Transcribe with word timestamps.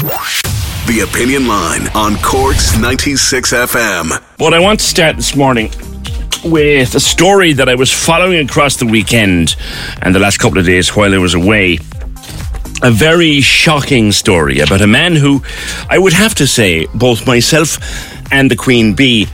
The 0.00 1.06
Opinion 1.06 1.46
Line 1.46 1.86
on 1.94 2.16
Cork's 2.22 2.74
96 2.78 3.52
FM. 3.52 4.22
But 4.38 4.54
I 4.54 4.58
want 4.58 4.80
to 4.80 4.86
start 4.86 5.16
this 5.16 5.36
morning 5.36 5.70
with 6.42 6.94
a 6.94 7.00
story 7.00 7.52
that 7.52 7.68
I 7.68 7.74
was 7.74 7.92
following 7.92 8.48
across 8.48 8.76
the 8.76 8.86
weekend 8.86 9.56
and 10.00 10.14
the 10.14 10.18
last 10.18 10.38
couple 10.38 10.58
of 10.58 10.64
days 10.64 10.96
while 10.96 11.14
I 11.14 11.18
was 11.18 11.34
away. 11.34 11.80
A 12.82 12.90
very 12.90 13.42
shocking 13.42 14.10
story 14.10 14.60
about 14.60 14.80
a 14.80 14.86
man 14.86 15.16
who 15.16 15.42
I 15.90 15.98
would 15.98 16.14
have 16.14 16.34
to 16.36 16.46
say 16.46 16.86
both 16.94 17.26
myself 17.26 17.76
and 18.32 18.50
the 18.50 18.56
Queen 18.56 18.94
Bee 18.94 19.26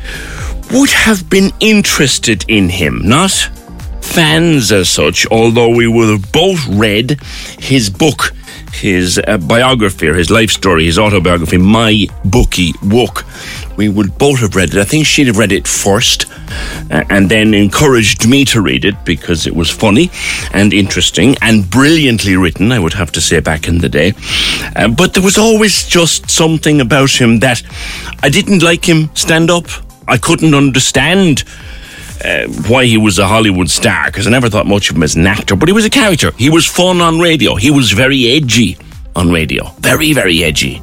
would 0.72 0.90
have 0.90 1.30
been 1.30 1.52
interested 1.60 2.44
in 2.48 2.70
him, 2.70 3.02
not 3.08 3.30
fans 4.00 4.72
as 4.72 4.88
such, 4.88 5.28
although 5.28 5.68
we 5.68 5.86
would 5.86 6.08
have 6.08 6.32
both 6.32 6.66
read 6.66 7.20
his 7.60 7.88
book 7.88 8.32
his 8.76 9.20
uh, 9.26 9.38
biography 9.38 10.08
or 10.08 10.14
his 10.14 10.30
life 10.30 10.50
story, 10.50 10.84
his 10.84 10.98
autobiography, 10.98 11.58
My 11.58 12.06
Booky 12.24 12.72
Wook. 12.74 13.24
We 13.76 13.88
would 13.88 14.16
both 14.18 14.40
have 14.40 14.54
read 14.54 14.74
it. 14.74 14.78
I 14.78 14.84
think 14.84 15.06
she'd 15.06 15.26
have 15.26 15.38
read 15.38 15.52
it 15.52 15.66
first 15.66 16.26
uh, 16.90 17.04
and 17.10 17.28
then 17.28 17.54
encouraged 17.54 18.28
me 18.28 18.44
to 18.46 18.60
read 18.60 18.84
it 18.84 19.04
because 19.04 19.46
it 19.46 19.54
was 19.54 19.70
funny 19.70 20.10
and 20.52 20.72
interesting 20.72 21.36
and 21.42 21.68
brilliantly 21.68 22.36
written, 22.36 22.72
I 22.72 22.78
would 22.78 22.94
have 22.94 23.12
to 23.12 23.20
say, 23.20 23.40
back 23.40 23.68
in 23.68 23.78
the 23.78 23.88
day. 23.88 24.12
Uh, 24.74 24.88
but 24.88 25.14
there 25.14 25.22
was 25.22 25.38
always 25.38 25.86
just 25.86 26.30
something 26.30 26.80
about 26.80 27.10
him 27.10 27.40
that 27.40 27.62
I 28.22 28.28
didn't 28.28 28.62
like 28.62 28.84
him 28.84 29.10
stand 29.14 29.50
up. 29.50 29.66
I 30.08 30.18
couldn't 30.18 30.54
understand 30.54 31.44
uh, 32.24 32.46
why 32.68 32.84
he 32.84 32.96
was 32.96 33.18
a 33.18 33.26
Hollywood 33.26 33.70
star 33.70 34.06
because 34.06 34.26
I 34.26 34.30
never 34.30 34.48
thought 34.48 34.66
much 34.66 34.90
of 34.90 34.96
him 34.96 35.02
as 35.02 35.16
an 35.16 35.26
actor, 35.26 35.56
but 35.56 35.68
he 35.68 35.72
was 35.72 35.84
a 35.84 35.90
character. 35.90 36.32
He 36.32 36.50
was 36.50 36.66
fun 36.66 37.00
on 37.00 37.18
radio. 37.18 37.54
He 37.54 37.70
was 37.70 37.92
very 37.92 38.28
edgy 38.28 38.78
on 39.14 39.30
radio. 39.30 39.70
Very, 39.80 40.12
very 40.12 40.44
edgy. 40.44 40.80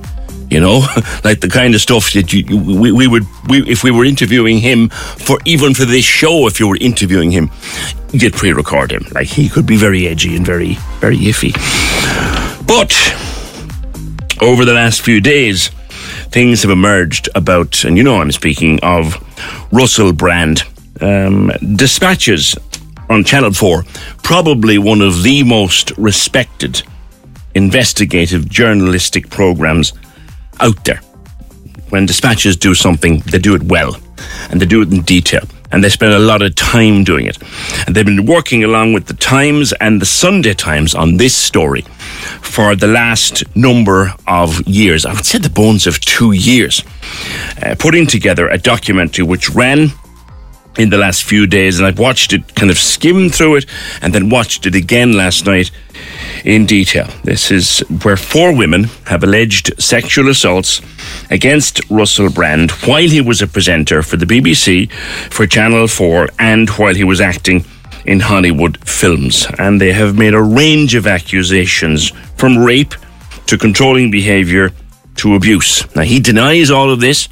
You 0.49 0.59
know, 0.59 0.79
like 1.23 1.39
the 1.39 1.49
kind 1.49 1.73
of 1.73 1.81
stuff 1.81 2.13
that 2.13 2.31
you, 2.31 2.57
we, 2.57 2.91
we 2.91 3.07
would, 3.07 3.23
we, 3.47 3.63
if 3.69 3.83
we 3.83 3.91
were 3.91 4.05
interviewing 4.05 4.59
him 4.59 4.89
for 4.89 5.39
even 5.45 5.73
for 5.73 5.85
this 5.85 6.05
show, 6.05 6.47
if 6.47 6.59
you 6.59 6.67
were 6.67 6.77
interviewing 6.77 7.31
him, 7.31 7.49
you'd 8.11 8.33
pre 8.33 8.53
record 8.53 8.91
him. 8.91 9.05
Like 9.13 9.27
he 9.27 9.49
could 9.49 9.65
be 9.65 9.77
very 9.77 10.07
edgy 10.07 10.35
and 10.35 10.45
very, 10.45 10.75
very 10.99 11.17
iffy. 11.17 11.53
But 12.67 12.93
over 14.41 14.65
the 14.65 14.73
last 14.73 15.01
few 15.01 15.21
days, 15.21 15.69
things 16.29 16.61
have 16.63 16.71
emerged 16.71 17.29
about, 17.35 17.83
and 17.83 17.97
you 17.97 18.03
know 18.03 18.21
I'm 18.21 18.31
speaking 18.31 18.79
of 18.81 19.17
Russell 19.71 20.13
Brand 20.13 20.63
um, 21.01 21.51
Dispatches 21.75 22.55
on 23.09 23.23
Channel 23.23 23.53
4, 23.53 23.83
probably 24.23 24.77
one 24.77 25.01
of 25.01 25.23
the 25.23 25.43
most 25.43 25.91
respected 25.97 26.83
investigative 27.55 28.49
journalistic 28.49 29.29
programs 29.29 29.93
out 30.59 30.83
there. 30.85 31.01
When 31.89 32.05
Dispatches 32.05 32.57
do 32.57 32.73
something, 32.73 33.19
they 33.19 33.37
do 33.37 33.55
it 33.55 33.63
well 33.63 33.97
and 34.49 34.61
they 34.61 34.65
do 34.65 34.81
it 34.81 34.91
in 34.91 35.01
detail 35.01 35.43
and 35.71 35.83
they 35.83 35.89
spend 35.89 36.13
a 36.13 36.19
lot 36.19 36.41
of 36.41 36.55
time 36.55 37.03
doing 37.03 37.25
it. 37.25 37.37
And 37.85 37.95
they've 37.95 38.05
been 38.05 38.25
working 38.25 38.63
along 38.63 38.93
with 38.93 39.07
the 39.07 39.15
Times 39.15 39.73
and 39.73 39.99
the 39.99 40.05
Sunday 40.05 40.53
Times 40.53 40.93
on 40.93 41.17
this 41.17 41.35
story 41.35 41.81
for 42.41 42.75
the 42.75 42.87
last 42.87 43.43
number 43.55 44.13
of 44.27 44.65
years. 44.67 45.05
I 45.05 45.13
would 45.13 45.25
say 45.25 45.39
the 45.39 45.49
bones 45.49 45.87
of 45.87 45.99
two 45.99 46.31
years, 46.31 46.83
uh, 47.61 47.75
putting 47.77 48.05
together 48.05 48.47
a 48.47 48.57
documentary 48.57 49.25
which 49.25 49.49
ran 49.49 49.91
in 50.77 50.89
the 50.89 50.97
last 50.97 51.23
few 51.23 51.45
days, 51.47 51.79
and 51.79 51.87
I've 51.87 51.99
watched 51.99 52.33
it, 52.33 52.55
kind 52.55 52.71
of 52.71 52.77
skim 52.77 53.29
through 53.29 53.57
it, 53.57 53.65
and 54.01 54.13
then 54.13 54.29
watched 54.29 54.65
it 54.65 54.75
again 54.75 55.13
last 55.13 55.45
night 55.45 55.71
in 56.43 56.65
detail. 56.65 57.07
This 57.23 57.51
is 57.51 57.79
where 58.01 58.17
four 58.17 58.55
women 58.55 58.85
have 59.05 59.23
alleged 59.23 59.81
sexual 59.81 60.29
assaults 60.29 60.81
against 61.29 61.79
Russell 61.89 62.29
Brand 62.29 62.71
while 62.85 63.07
he 63.07 63.21
was 63.21 63.41
a 63.41 63.47
presenter 63.47 64.01
for 64.01 64.17
the 64.17 64.25
BBC, 64.25 64.91
for 65.31 65.45
Channel 65.45 65.87
4, 65.87 66.29
and 66.39 66.69
while 66.71 66.95
he 66.95 67.03
was 67.03 67.21
acting 67.21 67.65
in 68.05 68.19
Hollywood 68.19 68.77
films. 68.87 69.47
And 69.57 69.79
they 69.79 69.93
have 69.93 70.17
made 70.17 70.33
a 70.33 70.41
range 70.41 70.95
of 70.95 71.07
accusations 71.07 72.09
from 72.35 72.57
rape 72.57 72.93
to 73.47 73.57
controlling 73.57 74.11
behaviour 74.11 74.71
to 75.15 75.35
abuse. 75.35 75.83
Now, 75.95 76.01
he 76.01 76.19
denies 76.19 76.71
all 76.71 76.89
of 76.89 76.99
this 76.99 77.29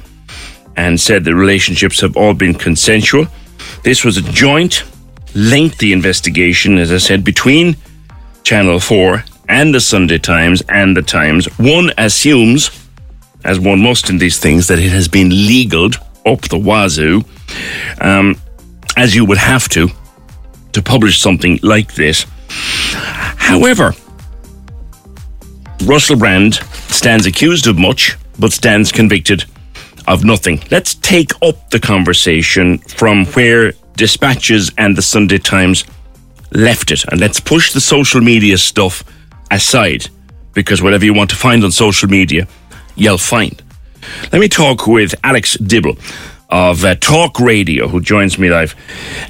and 0.76 0.98
said 0.98 1.24
the 1.24 1.34
relationships 1.34 2.00
have 2.00 2.16
all 2.16 2.34
been 2.34 2.54
consensual. 2.54 3.26
This 3.82 4.04
was 4.04 4.16
a 4.16 4.22
joint, 4.22 4.84
lengthy 5.34 5.92
investigation, 5.92 6.78
as 6.78 6.92
I 6.92 6.98
said, 6.98 7.24
between 7.24 7.76
Channel 8.44 8.78
4 8.78 9.24
and 9.48 9.74
the 9.74 9.80
Sunday 9.80 10.18
Times 10.18 10.62
and 10.68 10.96
the 10.96 11.02
Times. 11.02 11.46
One 11.58 11.90
assumes, 11.98 12.70
as 13.44 13.58
one 13.58 13.80
must 13.82 14.08
in 14.08 14.18
these 14.18 14.38
things, 14.38 14.68
that 14.68 14.78
it 14.78 14.90
has 14.90 15.08
been 15.08 15.30
legaled 15.30 15.96
up 16.24 16.42
the 16.42 16.58
wazoo, 16.58 17.24
um, 18.00 18.36
as 18.96 19.16
you 19.16 19.24
would 19.24 19.38
have 19.38 19.68
to, 19.70 19.88
to 20.72 20.80
publish 20.80 21.18
something 21.18 21.58
like 21.64 21.94
this. 21.94 22.24
However, 22.48 23.94
Russell 25.84 26.16
Brand 26.16 26.54
stands 26.88 27.26
accused 27.26 27.66
of 27.66 27.76
much, 27.76 28.16
but 28.38 28.52
stands 28.52 28.92
convicted 28.92 29.44
of 30.06 30.24
nothing. 30.24 30.62
Let's 30.70 30.94
take 30.94 31.32
up 31.42 31.70
the 31.70 31.80
conversation 31.80 32.78
from 32.78 33.26
where 33.26 33.72
Dispatches 33.96 34.70
and 34.78 34.96
the 34.96 35.02
Sunday 35.02 35.38
Times 35.38 35.84
left 36.52 36.90
it, 36.90 37.04
and 37.04 37.20
let's 37.20 37.40
push 37.40 37.72
the 37.72 37.80
social 37.80 38.20
media 38.20 38.58
stuff 38.58 39.04
aside 39.50 40.08
because 40.54 40.82
whatever 40.82 41.04
you 41.04 41.14
want 41.14 41.30
to 41.30 41.36
find 41.36 41.64
on 41.64 41.70
social 41.70 42.08
media, 42.08 42.46
you'll 42.96 43.18
find. 43.18 43.62
Let 44.32 44.40
me 44.40 44.48
talk 44.48 44.86
with 44.86 45.14
Alex 45.22 45.54
Dibble 45.54 45.96
of 46.52 46.84
uh, 46.84 46.94
Talk 46.96 47.40
Radio, 47.40 47.88
who 47.88 48.00
joins 48.00 48.38
me 48.38 48.50
live. 48.50 48.74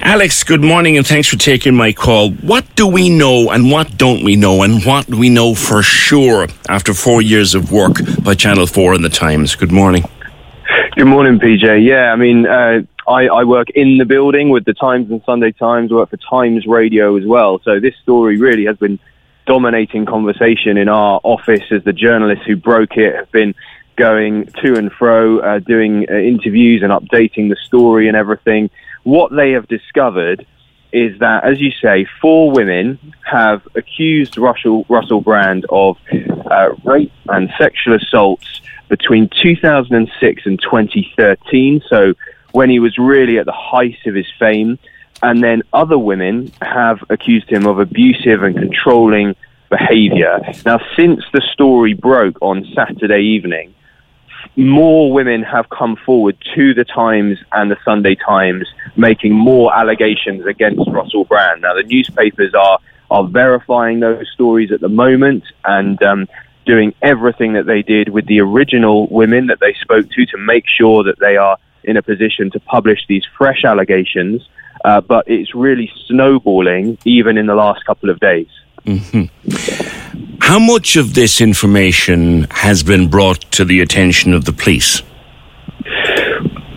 Alex, 0.01 0.43
good 0.43 0.61
morning 0.61 0.97
and 0.97 1.07
thanks 1.07 1.29
for 1.29 1.37
taking 1.37 1.73
my 1.73 1.93
call. 1.93 2.31
What 2.31 2.65
do 2.75 2.85
we 2.85 3.09
know 3.09 3.49
and 3.49 3.71
what 3.71 3.97
don't 3.97 4.23
we 4.23 4.35
know, 4.35 4.61
and 4.63 4.83
what 4.83 5.07
do 5.07 5.17
we 5.17 5.29
know 5.29 5.55
for 5.55 5.81
sure 5.81 6.47
after 6.67 6.93
four 6.93 7.21
years 7.21 7.55
of 7.55 7.71
work 7.71 7.93
by 8.21 8.35
Channel 8.35 8.67
4 8.67 8.95
and 8.95 9.05
the 9.05 9.09
Times? 9.09 9.55
Good 9.55 9.71
morning. 9.71 10.03
Good 10.95 11.05
morning, 11.05 11.39
PJ. 11.39 11.83
Yeah, 11.83 12.13
I 12.13 12.15
mean, 12.15 12.45
uh, 12.45 12.83
I, 13.07 13.25
I, 13.25 13.43
work 13.45 13.71
in 13.71 13.97
the 13.97 14.05
building 14.05 14.49
with 14.49 14.63
the 14.63 14.75
Times 14.75 15.09
and 15.09 15.23
Sunday 15.25 15.51
Times, 15.51 15.89
work 15.89 16.11
for 16.11 16.17
Times 16.17 16.67
Radio 16.67 17.17
as 17.17 17.25
well. 17.25 17.59
So 17.63 17.79
this 17.79 17.95
story 18.03 18.37
really 18.37 18.65
has 18.65 18.77
been 18.77 18.99
dominating 19.47 20.05
conversation 20.05 20.77
in 20.77 20.89
our 20.89 21.19
office 21.23 21.63
as 21.71 21.83
the 21.83 21.93
journalists 21.93 22.45
who 22.45 22.55
broke 22.55 22.95
it 22.95 23.15
have 23.15 23.31
been 23.31 23.55
going 23.95 24.45
to 24.61 24.75
and 24.75 24.91
fro, 24.91 25.39
uh, 25.39 25.57
doing 25.57 26.05
uh, 26.07 26.13
interviews 26.13 26.83
and 26.83 26.91
updating 26.91 27.49
the 27.49 27.57
story 27.65 28.07
and 28.07 28.15
everything. 28.15 28.69
What 29.01 29.35
they 29.35 29.53
have 29.53 29.67
discovered 29.67 30.45
is 30.91 31.17
that, 31.21 31.43
as 31.43 31.59
you 31.59 31.71
say, 31.81 32.05
four 32.21 32.51
women 32.51 32.99
have 33.25 33.67
accused 33.73 34.37
Russell, 34.37 34.85
Russell 34.87 35.21
Brand 35.21 35.65
of 35.71 35.97
uh, 36.51 36.69
rape 36.83 37.11
and 37.29 37.51
sexual 37.57 37.95
assaults 37.95 38.61
between 38.93 39.27
2006 39.41 40.45
and 40.45 40.61
2013, 40.61 41.81
so 41.89 42.13
when 42.51 42.69
he 42.69 42.79
was 42.79 42.95
really 42.99 43.39
at 43.39 43.47
the 43.47 43.51
height 43.51 43.97
of 44.05 44.13
his 44.13 44.27
fame. 44.37 44.77
And 45.23 45.43
then 45.43 45.63
other 45.73 45.97
women 45.97 46.51
have 46.61 47.03
accused 47.09 47.49
him 47.49 47.65
of 47.65 47.79
abusive 47.79 48.43
and 48.43 48.55
controlling 48.55 49.35
behavior. 49.71 50.39
Now, 50.63 50.79
since 50.95 51.23
the 51.33 51.41
story 51.53 51.95
broke 51.95 52.37
on 52.39 52.67
Saturday 52.75 53.21
evening, 53.21 53.73
more 54.55 55.11
women 55.11 55.41
have 55.41 55.69
come 55.69 55.95
forward 55.95 56.37
to 56.53 56.75
the 56.75 56.85
Times 56.85 57.39
and 57.51 57.71
the 57.71 57.77
Sunday 57.83 58.13
Times 58.13 58.67
making 58.95 59.33
more 59.33 59.73
allegations 59.75 60.45
against 60.45 60.87
Russell 60.91 61.25
Brand. 61.25 61.63
Now, 61.63 61.73
the 61.73 61.81
newspapers 61.83 62.53
are, 62.53 62.77
are 63.09 63.25
verifying 63.27 64.01
those 64.01 64.29
stories 64.35 64.71
at 64.71 64.81
the 64.81 64.89
moment, 64.89 65.45
and 65.65 66.03
um, 66.03 66.27
doing 66.65 66.93
everything 67.01 67.53
that 67.53 67.65
they 67.65 67.81
did 67.81 68.09
with 68.09 68.25
the 68.27 68.39
original 68.39 69.07
women 69.07 69.47
that 69.47 69.59
they 69.59 69.73
spoke 69.81 70.09
to 70.09 70.25
to 70.27 70.37
make 70.37 70.65
sure 70.67 71.03
that 71.03 71.19
they 71.19 71.37
are 71.37 71.57
in 71.83 71.97
a 71.97 72.01
position 72.01 72.49
to 72.51 72.59
publish 72.59 72.99
these 73.07 73.23
fresh 73.37 73.63
allegations. 73.65 74.47
Uh, 74.85 74.99
but 74.99 75.27
it's 75.27 75.55
really 75.55 75.91
snowballing 76.07 76.97
even 77.05 77.37
in 77.37 77.45
the 77.45 77.55
last 77.55 77.85
couple 77.85 78.09
of 78.09 78.19
days. 78.19 78.47
Mm-hmm. 78.85 80.37
How 80.41 80.59
much 80.59 80.97
of 80.97 81.13
this 81.13 81.39
information 81.39 82.47
has 82.51 82.83
been 82.83 83.07
brought 83.07 83.39
to 83.51 83.63
the 83.63 83.79
attention 83.79 84.33
of 84.33 84.43
the 84.43 84.51
police? 84.51 85.01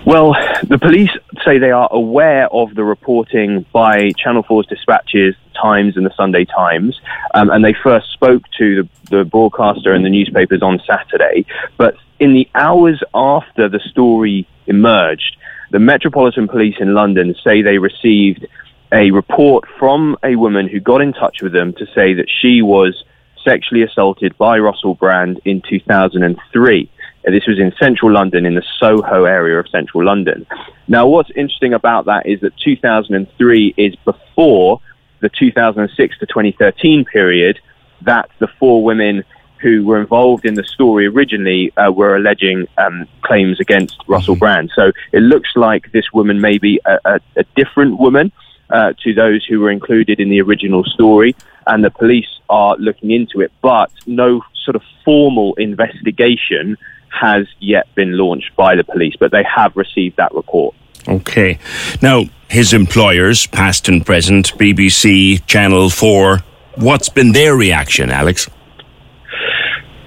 Well, 0.07 0.37
the 0.63 0.79
police 0.81 1.11
say 1.45 1.59
they 1.59 1.73
are 1.73 1.89
aware 1.91 2.49
of 2.53 2.77
the 2.77 2.85
reporting 2.85 3.67
by 3.73 4.13
Channel 4.17 4.45
4's 4.45 4.69
dispatches, 4.69 5.35
Times 5.61 5.97
and 5.97 6.07
the 6.07 6.15
Sunday 6.17 6.45
Times, 6.45 7.01
um, 7.35 7.51
and 7.51 7.65
they 7.65 7.75
first 7.83 8.13
spoke 8.13 8.43
to 8.59 8.83
the, 8.83 8.89
the 9.17 9.25
broadcaster 9.25 9.93
and 9.93 10.05
the 10.05 10.11
newspapers 10.11 10.63
on 10.63 10.81
Saturday. 10.87 11.47
But 11.77 11.97
in 12.19 12.33
the 12.33 12.49
hours 12.55 13.03
after 13.15 13.69
the 13.69 13.81
story 13.91 14.47
emerged, 14.67 15.37
the 15.71 15.79
Metropolitan 15.79 16.49
Police 16.49 16.77
in 16.81 16.95
London 16.95 17.35
say 17.43 17.63
they 17.63 17.79
received 17.79 18.47
a 18.93 19.11
report 19.11 19.65
from 19.79 20.17
a 20.23 20.37
woman 20.37 20.69
who 20.69 20.81
got 20.81 21.01
in 21.01 21.13
touch 21.13 21.43
with 21.43 21.53
them 21.53 21.73
to 21.75 21.87
say 21.87 22.15
that 22.15 22.31
she 22.41 22.63
was 22.63 23.05
sexually 23.45 23.83
assaulted 23.83 24.37
by 24.39 24.59
Russell 24.59 24.95
Brand 24.95 25.41
in 25.45 25.63
2003. 25.69 26.91
This 27.25 27.47
was 27.47 27.59
in 27.59 27.73
central 27.81 28.13
London, 28.13 28.47
in 28.47 28.55
the 28.55 28.65
Soho 28.79 29.25
area 29.25 29.59
of 29.59 29.69
central 29.69 30.05
London. 30.05 30.47
Now, 30.87 31.09
what's 31.09 31.31
interesting 31.31 31.75
about 31.75 32.05
that 32.05 32.27
is 32.27 32.41
that 32.41 32.57
2003 32.59 33.75
is 33.77 33.97
before 34.05 34.81
the 35.21 35.29
2006 35.29 36.19
to 36.19 36.27
2013 36.27 37.05
period 37.05 37.59
that 38.03 38.31
the 38.39 38.49
four 38.59 38.85
women 38.85 39.25
who 39.61 39.85
were 39.85 40.01
involved 40.01 40.45
in 40.45 40.55
the 40.55 40.65
story 40.65 41.07
originally 41.07 41.73
uh, 41.77 41.91
were 41.91 42.17
alleging 42.17 42.67
um, 42.79 43.07
claims 43.23 43.59
against 43.59 43.97
Russell 44.07 44.35
mm-hmm. 44.35 44.41
Brand. 44.41 44.73
So 44.75 44.93
it 45.13 45.21
looks 45.21 45.51
like 45.57 45.91
this 45.93 46.13
woman 46.13 46.41
may 46.41 46.59
be 46.59 46.81
a, 46.85 46.99
a, 47.05 47.21
a 47.37 47.45
different 47.55 47.99
woman 47.99 48.33
uh, 48.71 48.93
to 49.03 49.15
those 49.15 49.45
who 49.45 49.61
were 49.61 49.71
included 49.71 50.21
in 50.21 50.29
the 50.29 50.41
original 50.41 50.85
story, 50.85 51.35
and 51.67 51.85
the 51.85 51.91
police 51.91 52.29
are 52.49 52.77
looking 52.77 53.11
into 53.11 53.41
it, 53.41 53.53
but 53.63 53.91
no 54.07 54.43
sort 54.65 54.77
of 54.77 54.83
formal 55.05 55.55
investigation 55.55 56.77
has 57.09 57.47
yet 57.61 57.93
been 57.95 58.19
launched 58.19 58.55
by 58.57 58.75
the 58.75 58.85
police, 58.85 59.15
but 59.19 59.31
they 59.31 59.45
have 59.45 59.75
received 59.77 60.17
that 60.17 60.35
report. 60.35 60.75
Okay. 61.09 61.59
Now, 62.03 62.25
his 62.49 62.73
employers, 62.73 63.47
past 63.47 63.89
and 63.89 64.05
present, 64.05 64.57
BBC, 64.59 65.45
Channel 65.47 65.91
4, 65.91 66.41
what's 66.77 67.09
been 67.09 67.33
their 67.33 67.57
reaction, 67.57 68.11
Alex? 68.11 68.49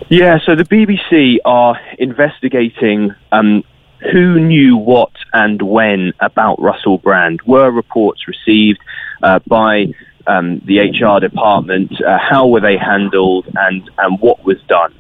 Yeah, 0.10 0.40
so 0.46 0.56
the 0.56 0.64
BBC 0.64 1.38
are 1.46 1.80
investigating 2.00 3.14
um, 3.32 3.64
who 4.12 4.40
knew 4.40 4.76
what 4.76 5.12
and 5.34 5.62
when 5.62 6.14
about 6.20 6.60
Russell 6.62 6.98
Brand. 6.98 7.42
Were 7.44 7.70
reports 7.70 8.28
received 8.28 8.80
uh, 9.22 9.40
by 9.46 9.94
um, 10.26 10.62
the 10.66 10.80
HR 10.80 11.20
department? 11.20 11.92
Uh, 12.02 12.18
how 12.18 12.48
were 12.48 12.62
they 12.62 12.78
handled 12.78 13.48
and, 13.56 13.90
and 13.98 14.20
what 14.20 14.44
was 14.44 14.58
done? 14.68 14.94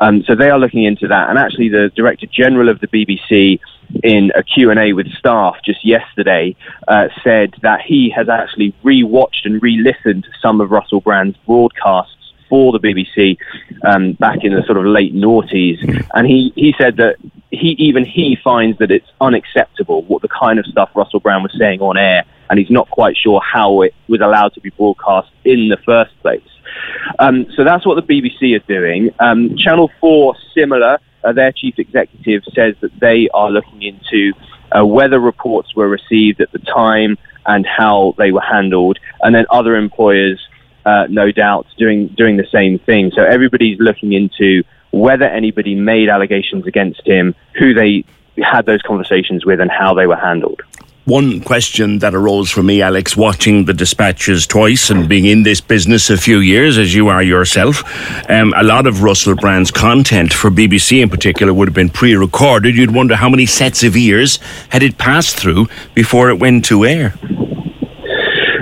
Um, 0.00 0.24
so 0.26 0.34
they 0.34 0.50
are 0.50 0.58
looking 0.58 0.84
into 0.84 1.06
that. 1.08 1.30
And 1.30 1.38
actually, 1.38 1.68
the 1.68 1.90
Director 1.94 2.26
General 2.26 2.68
of 2.68 2.80
the 2.80 2.88
BBC, 2.88 3.60
in 4.02 4.32
a 4.34 4.42
Q&A 4.42 4.92
with 4.92 5.08
staff 5.12 5.56
just 5.64 5.84
yesterday, 5.84 6.56
uh, 6.88 7.08
said 7.22 7.54
that 7.62 7.82
he 7.82 8.10
has 8.10 8.28
actually 8.28 8.74
re-watched 8.82 9.44
and 9.46 9.62
re-listened 9.62 10.24
to 10.24 10.30
some 10.40 10.60
of 10.60 10.70
Russell 10.70 11.00
Brand's 11.00 11.36
broadcasts 11.46 12.14
for 12.48 12.72
the 12.72 12.78
BBC 12.78 13.38
um, 13.84 14.12
back 14.14 14.38
in 14.42 14.52
the 14.52 14.62
sort 14.64 14.76
of 14.76 14.84
late 14.84 15.14
noughties, 15.14 15.78
and 16.14 16.26
he, 16.26 16.52
he 16.56 16.74
said 16.76 16.96
that 16.96 17.16
he 17.50 17.76
even 17.78 18.04
he 18.04 18.36
finds 18.42 18.76
that 18.78 18.90
it's 18.90 19.06
unacceptable 19.20 20.02
what 20.02 20.20
the 20.20 20.28
kind 20.28 20.58
of 20.58 20.66
stuff 20.66 20.90
Russell 20.94 21.20
Brand 21.20 21.44
was 21.44 21.54
saying 21.56 21.80
on 21.80 21.96
air, 21.96 22.24
and 22.50 22.58
he's 22.58 22.70
not 22.70 22.90
quite 22.90 23.16
sure 23.16 23.40
how 23.40 23.82
it 23.82 23.94
was 24.08 24.20
allowed 24.20 24.52
to 24.54 24.60
be 24.60 24.70
broadcast 24.70 25.30
in 25.44 25.68
the 25.68 25.76
first 25.86 26.10
place. 26.22 26.42
Um, 27.18 27.46
so 27.56 27.64
that's 27.64 27.86
what 27.86 27.94
the 27.94 28.02
BBC 28.02 28.56
are 28.56 28.66
doing. 28.66 29.10
Um, 29.18 29.56
Channel 29.56 29.90
4, 30.00 30.34
similar, 30.54 30.98
uh, 31.22 31.32
their 31.32 31.52
chief 31.52 31.78
executive 31.78 32.42
says 32.54 32.74
that 32.80 32.98
they 32.98 33.28
are 33.34 33.50
looking 33.50 33.82
into 33.82 34.32
uh, 34.72 34.84
whether 34.84 35.18
reports 35.18 35.74
were 35.74 35.88
received 35.88 36.40
at 36.40 36.50
the 36.52 36.58
time 36.60 37.18
and 37.46 37.66
how 37.66 38.14
they 38.18 38.32
were 38.32 38.40
handled, 38.40 38.98
and 39.22 39.34
then 39.34 39.44
other 39.50 39.76
employers, 39.76 40.40
uh, 40.84 41.06
no 41.08 41.32
doubt, 41.32 41.66
doing 41.78 42.08
doing 42.08 42.36
the 42.36 42.46
same 42.52 42.78
thing. 42.78 43.10
So 43.14 43.22
everybody's 43.22 43.78
looking 43.80 44.12
into 44.12 44.62
whether 44.92 45.24
anybody 45.24 45.74
made 45.74 46.08
allegations 46.08 46.66
against 46.66 47.06
him, 47.06 47.34
who 47.58 47.74
they 47.74 48.04
had 48.38 48.66
those 48.66 48.82
conversations 48.82 49.44
with, 49.44 49.60
and 49.60 49.70
how 49.70 49.94
they 49.94 50.06
were 50.06 50.16
handled. 50.16 50.62
One 51.06 51.40
question 51.40 52.00
that 52.00 52.14
arose 52.14 52.50
for 52.50 52.62
me, 52.62 52.82
Alex, 52.82 53.16
watching 53.16 53.64
the 53.64 53.72
dispatches 53.72 54.46
twice 54.46 54.90
and 54.90 55.08
being 55.08 55.24
in 55.24 55.44
this 55.44 55.60
business 55.60 56.10
a 56.10 56.16
few 56.18 56.38
years, 56.38 56.76
as 56.76 56.94
you 56.94 57.08
are 57.08 57.22
yourself, 57.22 57.82
um, 58.30 58.52
a 58.54 58.62
lot 58.62 58.86
of 58.86 59.02
Russell 59.02 59.34
Brand's 59.34 59.70
content 59.70 60.32
for 60.32 60.50
BBC 60.50 61.02
in 61.02 61.08
particular 61.08 61.54
would 61.54 61.68
have 61.68 61.74
been 61.74 61.88
pre 61.88 62.14
recorded. 62.14 62.76
You'd 62.76 62.94
wonder 62.94 63.16
how 63.16 63.30
many 63.30 63.46
sets 63.46 63.82
of 63.82 63.96
ears 63.96 64.38
had 64.68 64.82
it 64.82 64.98
passed 64.98 65.36
through 65.36 65.68
before 65.94 66.28
it 66.28 66.38
went 66.38 66.66
to 66.66 66.84
air. 66.84 67.14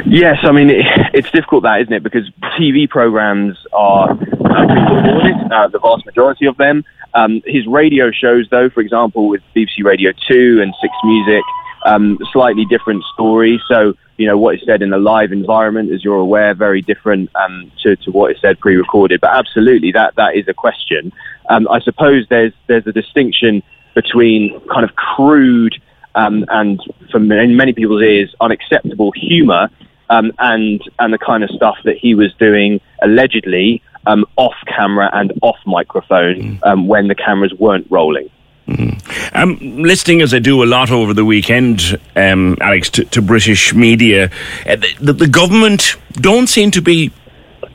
Yes, 0.06 0.38
I 0.43 0.52
mean, 0.52 0.70
it, 0.70 0.87
it's 1.12 1.31
difficult 1.32 1.64
that, 1.64 1.82
isn't 1.82 1.93
it? 1.93 2.02
Because 2.02 2.31
TV 2.58 2.88
programs 2.88 3.58
are 3.73 4.14
pre-recorded, 4.14 5.52
uh, 5.52 5.69
the 5.69 5.81
vast 5.81 6.06
majority 6.06 6.46
of 6.46 6.56
them. 6.56 6.85
Um, 7.14 7.43
his 7.44 7.67
radio 7.67 8.11
shows, 8.11 8.49
though, 8.49 8.70
for 8.70 8.81
example, 8.81 9.29
with 9.29 9.43
BBC 9.55 9.82
Radio 9.82 10.12
2 10.29 10.61
and 10.62 10.73
Six 10.81 10.94
Music, 11.05 11.43
um, 11.85 12.19
slightly 12.33 12.65
different 12.65 13.05
story. 13.15 13.61
So, 13.69 13.95
you 14.17 14.27
know, 14.27 14.37
what 14.37 14.57
is 14.57 14.63
said 14.67 14.83
in 14.83 14.93
a 14.93 14.99
live 14.99 15.33
environment, 15.33 15.93
as 15.93 16.03
you're 16.05 16.17
aware, 16.17 16.55
very 16.55 16.83
different 16.83 17.31
um, 17.37 17.71
to, 17.83 17.97
to 17.97 18.11
what 18.11 18.33
is 18.33 18.41
said 18.41 18.59
pre-recorded. 18.59 19.21
But 19.21 19.31
absolutely, 19.31 19.93
that, 19.93 20.17
that 20.17 20.37
is 20.37 20.49
a 20.49 20.55
question. 20.55 21.13
Um, 21.49 21.69
I 21.69 21.81
suppose 21.81 22.27
there's, 22.29 22.53
there's 22.67 22.87
a 22.87 22.93
distinction 22.93 23.63
between 23.95 24.61
kind 24.73 24.85
of 24.85 24.95
crude 24.97 25.81
um, 26.15 26.45
and, 26.49 26.81
for 27.11 27.19
many, 27.19 27.55
many 27.55 27.73
people's 27.73 28.03
ears, 28.03 28.35
unacceptable 28.41 29.13
humour 29.13 29.71
um, 30.11 30.33
and, 30.39 30.83
and 30.99 31.13
the 31.13 31.19
kind 31.19 31.45
of 31.45 31.51
stuff 31.51 31.77
that 31.85 31.97
he 31.97 32.15
was 32.15 32.33
doing 32.35 32.81
allegedly 33.03 33.83
um, 34.07 34.25
off 34.37 34.55
camera 34.67 35.11
and 35.13 35.33
off 35.43 35.59
microphone 35.67 36.59
mm. 36.61 36.87
when 36.87 37.09
the 37.09 37.15
cameras 37.15 37.53
weren't 37.59 37.87
rolling. 37.91 38.31
Mm. 38.69 39.35
Um, 39.35 39.82
listening 39.82 40.20
as 40.20 40.35
I 40.35 40.41
do 40.41 40.62
a 40.62 40.67
lot 40.67 40.91
over 40.91 41.15
the 41.15 41.25
weekend, 41.25 41.99
um, 42.15 42.55
Alex, 42.61 42.91
to, 42.91 43.05
to, 43.06 43.23
British 43.23 43.73
media, 43.73 44.31
uh, 44.67 44.76
the, 45.00 45.15
the, 45.15 45.26
government 45.26 45.97
don't 46.12 46.49
seem 46.49 46.70
to 46.73 46.82
be 46.82 47.11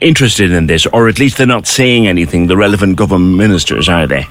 interested 0.01 0.51
in 0.51 0.68
this, 0.68 0.86
or 0.86 1.10
at 1.10 1.18
least 1.18 1.38
they're 1.38 1.48
not 1.48 1.66
saying 1.66 2.07
anything. 2.07 2.45
The 2.45 2.57
relevant 2.57 2.95
government 2.95 3.38
ministers, 3.38 3.90
are 3.90 4.06
they? 4.06 4.28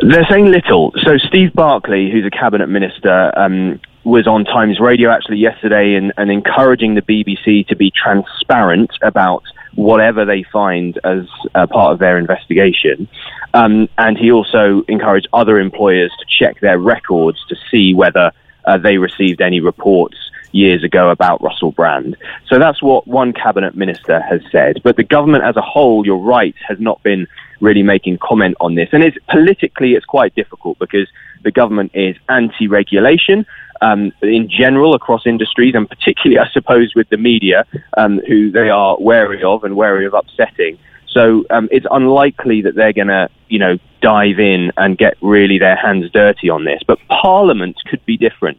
They're 0.00 0.26
saying 0.28 0.46
little. 0.46 0.92
So 1.04 1.16
Steve 1.18 1.52
Barclay, 1.52 2.10
who's 2.10 2.26
a 2.26 2.30
cabinet 2.30 2.68
minister, 2.68 3.32
um, 3.38 3.80
was 4.02 4.26
on 4.26 4.44
Times 4.44 4.80
Radio 4.80 5.10
actually 5.10 5.38
yesterday 5.38 5.94
and, 5.94 6.12
and 6.16 6.28
encouraging 6.30 6.96
the 6.96 7.02
BBC 7.02 7.68
to 7.68 7.76
be 7.76 7.92
transparent 7.92 8.90
about 9.02 9.44
whatever 9.78 10.24
they 10.24 10.42
find 10.42 10.98
as 11.04 11.24
part 11.54 11.92
of 11.92 12.00
their 12.00 12.18
investigation. 12.18 13.06
Um, 13.54 13.88
and 13.96 14.18
he 14.18 14.32
also 14.32 14.82
encouraged 14.88 15.28
other 15.32 15.60
employers 15.60 16.10
to 16.18 16.26
check 16.38 16.58
their 16.60 16.80
records 16.80 17.38
to 17.48 17.54
see 17.70 17.94
whether 17.94 18.32
uh, 18.64 18.76
they 18.78 18.98
received 18.98 19.40
any 19.40 19.60
reports 19.60 20.16
years 20.50 20.82
ago 20.82 21.10
about 21.10 21.40
Russell 21.42 21.70
Brand. 21.70 22.16
So 22.48 22.58
that's 22.58 22.82
what 22.82 23.06
one 23.06 23.32
cabinet 23.32 23.76
minister 23.76 24.20
has 24.20 24.40
said. 24.50 24.80
But 24.82 24.96
the 24.96 25.04
government 25.04 25.44
as 25.44 25.56
a 25.56 25.60
whole, 25.60 26.04
you're 26.04 26.16
right, 26.16 26.56
has 26.66 26.80
not 26.80 27.00
been 27.04 27.28
really 27.60 27.84
making 27.84 28.18
comment 28.18 28.56
on 28.60 28.74
this. 28.74 28.88
And 28.90 29.04
it's 29.04 29.16
politically, 29.30 29.92
it's 29.92 30.06
quite 30.06 30.34
difficult 30.34 30.78
because 30.80 31.08
the 31.44 31.52
government 31.52 31.92
is 31.94 32.16
anti-regulation 32.28 33.46
um, 33.80 34.12
in 34.22 34.48
general 34.48 34.94
across 34.94 35.26
industries, 35.26 35.74
and 35.74 35.88
particularly, 35.88 36.38
I 36.46 36.50
suppose, 36.52 36.92
with 36.94 37.08
the 37.08 37.16
media, 37.16 37.64
um, 37.96 38.20
who 38.26 38.50
they 38.50 38.70
are 38.70 38.96
wary 39.00 39.42
of 39.42 39.64
and 39.64 39.76
wary 39.76 40.06
of 40.06 40.14
upsetting. 40.14 40.78
So 41.08 41.44
um, 41.50 41.68
it's 41.72 41.86
unlikely 41.90 42.62
that 42.62 42.74
they're 42.74 42.92
going 42.92 43.08
to, 43.08 43.28
you 43.48 43.58
know, 43.58 43.78
dive 44.02 44.38
in 44.38 44.72
and 44.76 44.96
get 44.96 45.16
really 45.20 45.58
their 45.58 45.76
hands 45.76 46.10
dirty 46.12 46.50
on 46.50 46.64
this. 46.64 46.80
But 46.86 46.98
Parliament 47.08 47.76
could 47.88 48.04
be 48.04 48.16
different. 48.16 48.58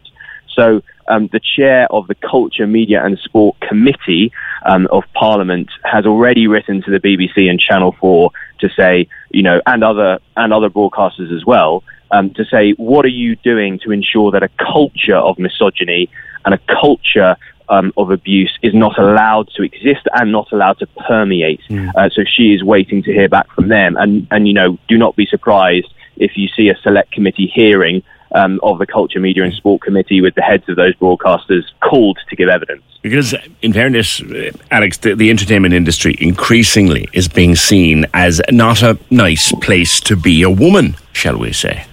So 0.53 0.81
um, 1.07 1.29
the 1.31 1.39
chair 1.39 1.87
of 1.91 2.07
the 2.07 2.15
Culture, 2.15 2.67
Media 2.67 3.03
and 3.03 3.17
Sport 3.19 3.57
Committee 3.61 4.31
um, 4.65 4.87
of 4.91 5.03
Parliament 5.13 5.69
has 5.83 6.05
already 6.05 6.47
written 6.47 6.81
to 6.83 6.91
the 6.91 6.99
BBC 6.99 7.49
and 7.49 7.59
Channel 7.59 7.95
4 7.99 8.31
to 8.59 8.69
say, 8.69 9.07
you 9.31 9.41
know, 9.41 9.61
and 9.65 9.83
other 9.83 10.19
and 10.35 10.53
other 10.53 10.69
broadcasters 10.69 11.35
as 11.35 11.45
well, 11.45 11.83
um, 12.11 12.31
to 12.35 12.45
say, 12.45 12.71
what 12.73 13.05
are 13.05 13.09
you 13.09 13.35
doing 13.37 13.79
to 13.79 13.91
ensure 13.91 14.31
that 14.31 14.43
a 14.43 14.49
culture 14.57 15.15
of 15.15 15.37
misogyny 15.39 16.09
and 16.45 16.53
a 16.53 16.59
culture 16.81 17.35
um, 17.69 17.93
of 17.97 18.11
abuse 18.11 18.57
is 18.61 18.73
not 18.73 18.97
allowed 18.97 19.47
to 19.55 19.63
exist 19.63 20.07
and 20.13 20.31
not 20.31 20.51
allowed 20.51 20.79
to 20.79 20.87
permeate. 21.07 21.61
Mm. 21.69 21.91
Uh, 21.95 22.09
so 22.09 22.23
she 22.25 22.53
is 22.53 22.63
waiting 22.63 23.03
to 23.03 23.13
hear 23.13 23.29
back 23.29 23.49
from 23.51 23.67
them. 23.67 23.95
And, 23.95 24.27
and, 24.31 24.47
you 24.47 24.53
know, 24.53 24.77
do 24.87 24.97
not 24.97 25.15
be 25.15 25.25
surprised 25.25 25.93
if 26.17 26.35
you 26.35 26.47
see 26.49 26.69
a 26.69 26.77
select 26.81 27.11
committee 27.11 27.51
hearing 27.53 28.03
um, 28.33 28.59
of 28.61 28.77
the 28.77 28.85
Culture, 28.85 29.19
Media 29.19 29.43
and 29.43 29.53
Sport 29.53 29.81
Committee 29.81 30.21
with 30.21 30.35
the 30.35 30.41
heads 30.41 30.67
of 30.69 30.75
those 30.75 30.95
broadcasters 30.95 31.63
called 31.81 32.19
to 32.29 32.35
give 32.35 32.49
evidence. 32.49 32.83
Because, 33.01 33.33
in 33.61 33.73
fairness, 33.73 34.21
uh, 34.21 34.51
Alex, 34.71 34.97
the, 34.97 35.15
the, 35.15 35.29
entertainment 35.29 35.73
industry 35.73 36.15
increasingly 36.19 37.07
is 37.13 37.27
being 37.27 37.55
seen 37.55 38.05
as 38.13 38.41
not 38.51 38.83
a 38.83 38.99
nice 39.09 39.51
place 39.53 39.99
to 40.01 40.15
be 40.15 40.43
a 40.43 40.49
woman, 40.49 40.95
shall 41.13 41.37
we 41.37 41.53
say? 41.53 41.85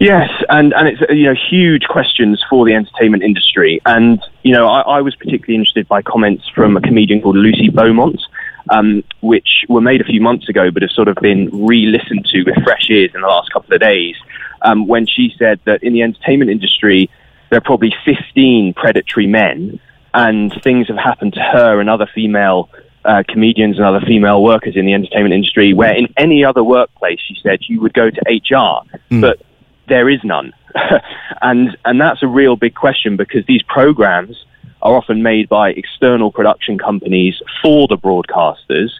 Yes, 0.00 0.30
and, 0.48 0.72
and 0.74 0.88
it's 0.88 1.00
you 1.10 1.24
know 1.24 1.34
huge 1.34 1.84
questions 1.88 2.42
for 2.48 2.64
the 2.64 2.74
entertainment 2.74 3.24
industry, 3.24 3.80
and 3.84 4.22
you 4.42 4.52
know 4.52 4.68
I, 4.68 4.80
I 4.80 5.00
was 5.00 5.16
particularly 5.16 5.56
interested 5.56 5.88
by 5.88 6.02
comments 6.02 6.48
from 6.54 6.76
a 6.76 6.80
comedian 6.80 7.20
called 7.20 7.36
Lucy 7.36 7.68
Beaumont, 7.68 8.20
um, 8.70 9.02
which 9.20 9.64
were 9.68 9.80
made 9.80 10.00
a 10.00 10.04
few 10.04 10.20
months 10.20 10.48
ago, 10.48 10.70
but 10.70 10.82
have 10.82 10.92
sort 10.92 11.08
of 11.08 11.16
been 11.16 11.50
re-listened 11.66 12.26
to 12.26 12.44
with 12.44 12.54
fresh 12.62 12.88
ears 12.90 13.10
in 13.12 13.22
the 13.22 13.26
last 13.26 13.52
couple 13.52 13.74
of 13.74 13.80
days, 13.80 14.14
um, 14.62 14.86
when 14.86 15.04
she 15.04 15.34
said 15.36 15.58
that 15.64 15.82
in 15.82 15.92
the 15.92 16.02
entertainment 16.02 16.50
industry 16.50 17.10
there 17.50 17.58
are 17.58 17.62
probably 17.62 17.94
15 18.04 18.74
predatory 18.74 19.26
men, 19.26 19.80
and 20.14 20.52
things 20.62 20.86
have 20.88 20.96
happened 20.96 21.34
to 21.34 21.40
her 21.40 21.80
and 21.80 21.90
other 21.90 22.08
female 22.14 22.70
uh, 23.04 23.22
comedians 23.28 23.78
and 23.78 23.86
other 23.86 24.00
female 24.06 24.42
workers 24.42 24.76
in 24.76 24.84
the 24.84 24.92
entertainment 24.92 25.34
industry, 25.34 25.72
where 25.72 25.94
in 25.94 26.06
any 26.16 26.44
other 26.44 26.62
workplace, 26.62 27.18
she 27.26 27.36
said, 27.42 27.60
you 27.62 27.80
would 27.80 27.94
go 27.94 28.10
to 28.10 28.20
HR, 28.28 28.84
mm. 29.10 29.20
but 29.20 29.40
there 29.88 30.08
is 30.08 30.22
none. 30.24 30.52
and, 31.42 31.76
and 31.84 32.00
that's 32.00 32.22
a 32.22 32.26
real 32.26 32.56
big 32.56 32.74
question 32.74 33.16
because 33.16 33.44
these 33.46 33.62
programs 33.62 34.44
are 34.82 34.96
often 34.96 35.22
made 35.22 35.48
by 35.48 35.70
external 35.70 36.30
production 36.30 36.78
companies 36.78 37.40
for 37.62 37.88
the 37.88 37.96
broadcasters. 37.96 38.90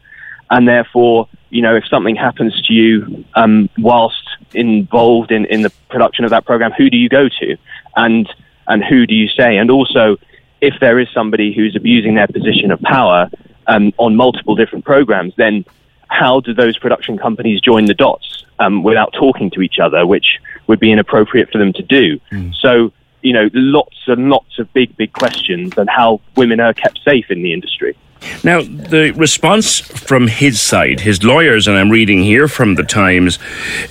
And 0.51 0.67
therefore, 0.67 1.29
you 1.51 1.63
know, 1.63 1.77
if 1.77 1.87
something 1.87 2.17
happens 2.17 2.61
to 2.63 2.73
you 2.73 3.25
um, 3.35 3.69
whilst 3.79 4.23
involved 4.55 5.31
in, 5.31 5.45
in 5.47 5.63
the 5.63 5.71
production 5.91 6.25
of 6.25 6.31
that 6.31 6.47
program, 6.47 6.73
who 6.73 6.91
do 6.91 6.97
you 6.97 7.09
go 7.09 7.29
to? 7.29 7.57
And, 7.97 8.29
and 8.67 8.83
who 8.85 9.07
do 9.07 9.15
you 9.15 9.29
say? 9.29 9.57
And 9.57 9.71
also, 9.71 10.17
if 10.61 10.75
there 10.81 10.99
is 10.99 11.09
somebody 11.15 11.55
who's 11.55 11.77
abusing 11.77 12.15
their 12.15 12.27
position 12.27 12.71
of 12.71 12.81
power 12.81 13.31
um, 13.67 13.93
on 13.99 14.17
multiple 14.17 14.57
different 14.57 14.85
programs, 14.85 15.35
then 15.37 15.65
how 16.09 16.41
do 16.41 16.55
those 16.55 16.79
production 16.79 17.19
companies 17.19 17.61
join 17.61 17.85
the 17.85 17.95
dots 17.95 18.38
um, 18.59 18.83
without 18.83 19.13
talking 19.13 19.51
to 19.51 19.63
each 19.63 19.79
other, 19.79 20.07
which 20.07 20.39
would 20.67 20.81
be 20.81 20.93
inappropriate 20.93 21.51
for 21.51 21.59
them 21.59 21.73
to 21.75 21.83
do? 21.83 22.21
Mm. 22.31 22.55
So, 22.55 22.93
you 23.23 23.33
know, 23.33 23.51
lots 23.53 23.97
and 24.07 24.31
lots 24.31 24.59
of 24.59 24.73
big, 24.73 24.97
big 24.97 25.13
questions 25.13 25.77
and 25.77 25.89
how 25.89 26.21
women 26.37 26.61
are 26.61 26.75
kept 26.75 27.01
safe 27.05 27.31
in 27.31 27.43
the 27.43 27.53
industry. 27.53 27.97
Now, 28.45 28.63
the 28.63 29.13
response 29.17 29.81
from 29.81 30.27
his 30.27 30.61
side, 30.61 31.01
his 31.01 31.23
lawyers, 31.23 31.69
and 31.69 31.77
I'm 31.77 31.91
reading 31.91 32.23
here 32.23 32.49
from 32.49 32.75
the 32.75 32.83
Times, 32.83 33.39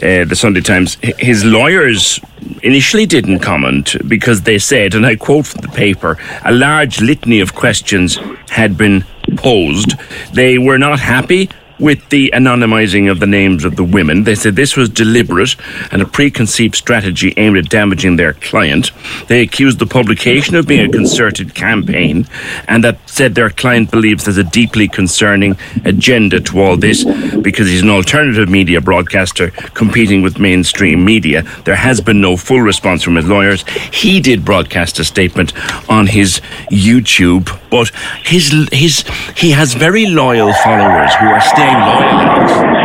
uh, 0.03 0.25
the 0.25 0.35
Sunday 0.35 0.61
Times, 0.61 0.97
his 1.17 1.45
lawyers 1.45 2.19
initially 2.63 3.05
didn't 3.05 3.39
comment 3.39 3.95
because 4.07 4.41
they 4.41 4.59
said, 4.59 4.95
and 4.95 5.05
I 5.05 5.15
quote 5.15 5.47
from 5.47 5.61
the 5.61 5.69
paper, 5.69 6.17
a 6.43 6.51
large 6.51 7.01
litany 7.01 7.39
of 7.39 7.55
questions 7.55 8.19
had 8.49 8.77
been 8.77 9.05
posed. 9.37 9.93
They 10.33 10.57
were 10.57 10.77
not 10.77 10.99
happy 10.99 11.49
with 11.79 12.09
the 12.09 12.31
anonymizing 12.33 13.09
of 13.09 13.19
the 13.19 13.27
names 13.27 13.63
of 13.63 13.75
the 13.75 13.83
women. 13.83 14.23
They 14.23 14.35
said 14.35 14.55
this 14.55 14.75
was 14.75 14.89
deliberate 14.89 15.55
and 15.91 16.01
a 16.01 16.05
preconceived 16.05 16.75
strategy 16.75 17.33
aimed 17.37 17.57
at 17.57 17.69
damaging 17.69 18.15
their 18.15 18.33
client. 18.33 18.91
They 19.27 19.41
accused 19.41 19.79
the 19.79 19.85
publication 19.85 20.55
of 20.55 20.67
being 20.67 20.89
a 20.89 20.91
concerted 20.91 21.53
campaign 21.55 22.27
and 22.67 22.83
that 22.83 22.97
said 23.09 23.35
their 23.35 23.49
client 23.49 23.91
believes 23.91 24.25
there's 24.25 24.37
a 24.37 24.43
deeply 24.43 24.87
concerning 24.87 25.57
agenda 25.85 26.39
to 26.41 26.59
all 26.59 26.77
this 26.77 27.03
because 27.41 27.67
he's 27.67 27.81
an 27.81 27.89
alternative 27.89 28.49
media 28.49 28.81
broadcaster 28.81 29.51
competing 29.73 30.21
with 30.21 30.39
mainstream 30.39 31.03
media. 31.05 31.43
There 31.65 31.75
has 31.75 32.01
been 32.01 32.21
no 32.21 32.37
full 32.37 32.61
response 32.61 33.03
from 33.03 33.15
his 33.15 33.27
lawyers. 33.27 33.63
He 33.91 34.19
did 34.19 34.43
broadcast 34.43 34.99
a 34.99 35.03
statement 35.03 35.53
on 35.89 36.07
his 36.07 36.41
YouTube, 36.71 37.47
but 37.69 37.89
his 38.23 38.67
his 38.71 39.03
he 39.35 39.51
has 39.51 39.73
very 39.73 40.05
loyal 40.07 40.53
followers 40.63 41.13
who 41.15 41.27
are 41.27 41.41
staying 41.67 42.77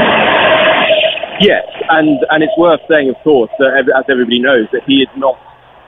Yes, 1.41 1.67
and, 1.91 2.25
and 2.31 2.43
it's 2.45 2.57
worth 2.57 2.81
saying, 2.89 3.09
of 3.09 3.17
course, 3.25 3.51
that 3.59 3.91
as 3.97 4.05
everybody 4.09 4.39
knows, 4.39 4.69
that 4.73 4.85
he 4.85 5.03
is 5.03 5.09
not 5.17 5.39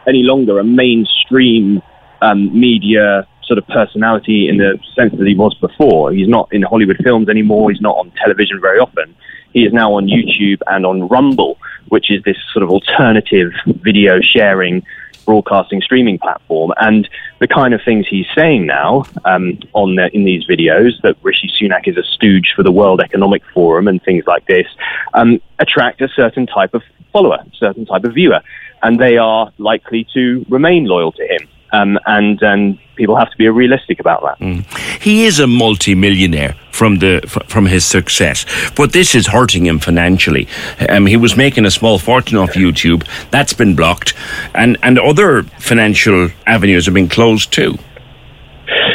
any 0.06 0.22
longer 0.22 0.58
a 0.58 0.64
mainstream 0.64 1.80
um, 2.22 2.58
media 2.58 3.26
sort 3.44 3.58
of 3.58 3.66
personality 3.68 4.48
in 4.48 4.56
the 4.56 4.78
sense 4.96 5.14
that 5.16 5.26
he 5.26 5.34
was 5.36 5.54
before. 5.60 6.12
He's 6.12 6.26
not 6.26 6.48
in 6.52 6.62
Hollywood 6.62 6.96
films 7.04 7.28
anymore. 7.28 7.70
He's 7.70 7.80
not 7.80 7.96
on 7.96 8.10
television 8.22 8.60
very 8.60 8.80
often. 8.80 9.14
He 9.52 9.64
is 9.64 9.72
now 9.72 9.94
on 9.94 10.08
YouTube 10.08 10.58
and 10.66 10.84
on 10.84 11.06
Rumble, 11.06 11.56
which 11.88 12.10
is 12.10 12.20
this 12.24 12.36
sort 12.52 12.64
of 12.64 12.70
alternative 12.70 13.52
video 13.66 14.20
sharing 14.20 14.84
broadcasting 15.24 15.80
streaming 15.80 16.18
platform. 16.18 16.72
And 16.78 17.08
the 17.38 17.48
kind 17.48 17.74
of 17.74 17.80
things 17.84 18.06
he's 18.08 18.26
saying 18.34 18.66
now 18.66 19.04
um, 19.24 19.58
on 19.72 19.96
the, 19.96 20.14
in 20.14 20.24
these 20.24 20.46
videos 20.46 21.00
that 21.02 21.16
Rishi 21.22 21.50
Sunak 21.60 21.88
is 21.88 21.96
a 21.96 22.02
stooge 22.02 22.52
for 22.54 22.62
the 22.62 22.72
World 22.72 23.00
Economic 23.00 23.42
Forum 23.52 23.88
and 23.88 24.02
things 24.02 24.24
like 24.26 24.46
this 24.46 24.66
um, 25.14 25.40
attract 25.58 26.00
a 26.00 26.08
certain 26.08 26.46
type 26.46 26.74
of 26.74 26.82
follower, 27.12 27.44
certain 27.54 27.86
type 27.86 28.04
of 28.04 28.14
viewer, 28.14 28.40
and 28.82 28.98
they 28.98 29.16
are 29.16 29.52
likely 29.58 30.06
to 30.14 30.44
remain 30.48 30.84
loyal 30.84 31.12
to 31.12 31.26
him. 31.26 31.48
Um, 31.74 31.98
and 32.06 32.40
and 32.42 32.78
people 32.96 33.16
have 33.16 33.30
to 33.30 33.36
be 33.36 33.48
realistic 33.48 34.00
about 34.00 34.22
that. 34.22 34.38
Mm. 34.38 34.64
He 35.02 35.24
is 35.24 35.40
a 35.40 35.46
multi-millionaire 35.46 36.54
from 36.70 36.98
the 36.98 37.20
from 37.48 37.66
his 37.66 37.84
success, 37.84 38.46
but 38.76 38.92
this 38.92 39.14
is 39.14 39.26
hurting 39.26 39.66
him 39.66 39.78
financially. 39.78 40.46
Um, 40.88 41.06
he 41.06 41.16
was 41.16 41.36
making 41.36 41.66
a 41.66 41.70
small 41.70 41.98
fortune 41.98 42.38
off 42.38 42.54
YouTube. 42.54 43.06
That's 43.30 43.52
been 43.52 43.74
blocked, 43.74 44.14
and 44.54 44.76
and 44.82 44.98
other 44.98 45.42
financial 45.58 46.30
avenues 46.46 46.84
have 46.86 46.94
been 46.94 47.08
closed 47.08 47.52
too. 47.52 47.76